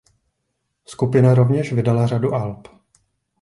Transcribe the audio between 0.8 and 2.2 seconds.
Skupina rovněž vydala